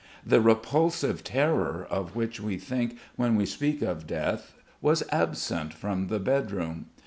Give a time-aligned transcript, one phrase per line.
[0.25, 6.07] The repulsive terror of which we think when we speak of death was absent from
[6.07, 6.87] the bed room.